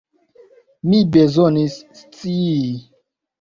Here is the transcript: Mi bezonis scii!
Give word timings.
Mi 0.89 1.01
bezonis 1.17 1.77
scii! 2.01 2.73